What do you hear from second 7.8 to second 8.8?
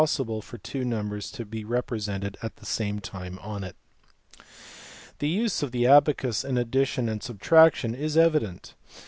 is evident.